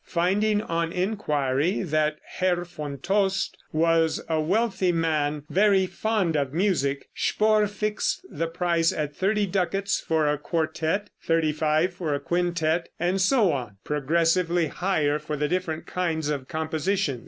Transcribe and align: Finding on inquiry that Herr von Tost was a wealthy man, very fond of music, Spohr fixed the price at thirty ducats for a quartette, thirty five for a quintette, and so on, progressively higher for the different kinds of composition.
Finding 0.07 0.63
on 0.63 0.91
inquiry 0.91 1.83
that 1.83 2.17
Herr 2.25 2.65
von 2.65 2.97
Tost 2.97 3.55
was 3.71 4.19
a 4.27 4.39
wealthy 4.41 4.91
man, 4.91 5.43
very 5.47 5.85
fond 5.85 6.35
of 6.35 6.53
music, 6.55 7.09
Spohr 7.13 7.67
fixed 7.67 8.25
the 8.27 8.47
price 8.47 8.91
at 8.91 9.15
thirty 9.15 9.45
ducats 9.45 9.99
for 9.99 10.27
a 10.27 10.39
quartette, 10.39 11.11
thirty 11.21 11.51
five 11.51 11.93
for 11.93 12.15
a 12.15 12.19
quintette, 12.19 12.87
and 12.99 13.21
so 13.21 13.51
on, 13.51 13.77
progressively 13.83 14.69
higher 14.69 15.19
for 15.19 15.37
the 15.37 15.47
different 15.47 15.85
kinds 15.85 16.29
of 16.29 16.47
composition. 16.47 17.19